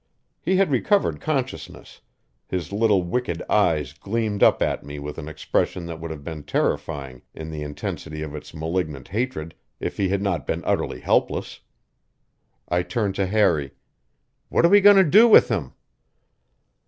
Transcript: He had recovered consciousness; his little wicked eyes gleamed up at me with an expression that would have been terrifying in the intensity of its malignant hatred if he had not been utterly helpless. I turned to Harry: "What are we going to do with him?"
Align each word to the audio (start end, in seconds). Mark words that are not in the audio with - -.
He 0.41 0.55
had 0.55 0.71
recovered 0.71 1.21
consciousness; 1.21 2.01
his 2.47 2.71
little 2.71 3.03
wicked 3.03 3.43
eyes 3.47 3.93
gleamed 3.93 4.41
up 4.41 4.59
at 4.63 4.83
me 4.83 4.97
with 4.97 5.19
an 5.19 5.27
expression 5.29 5.85
that 5.85 5.99
would 5.99 6.09
have 6.09 6.23
been 6.23 6.41
terrifying 6.41 7.21
in 7.35 7.51
the 7.51 7.61
intensity 7.61 8.23
of 8.23 8.33
its 8.33 8.51
malignant 8.51 9.09
hatred 9.09 9.53
if 9.79 9.97
he 9.97 10.09
had 10.09 10.23
not 10.23 10.47
been 10.47 10.63
utterly 10.65 11.01
helpless. 11.01 11.59
I 12.67 12.81
turned 12.81 13.13
to 13.13 13.27
Harry: 13.27 13.73
"What 14.49 14.65
are 14.65 14.69
we 14.69 14.81
going 14.81 14.97
to 14.97 15.03
do 15.03 15.27
with 15.27 15.49
him?" 15.49 15.73